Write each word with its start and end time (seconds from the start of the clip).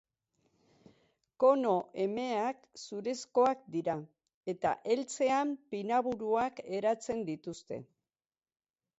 Kono 1.41 1.73
emeak 2.05 2.63
zurezkoak 2.85 3.61
dira 3.75 3.95
eta 4.53 4.71
heltzean 4.93 5.51
pinaburuak 5.75 6.63
eratzen 6.79 7.21
dituzte. 7.29 7.79